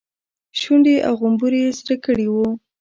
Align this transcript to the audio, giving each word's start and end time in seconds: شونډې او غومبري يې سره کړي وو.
شونډې 0.59 0.95
او 1.07 1.13
غومبري 1.19 1.59
يې 1.65 1.71
سره 1.79 1.95
کړي 2.05 2.27
وو. 2.33 2.47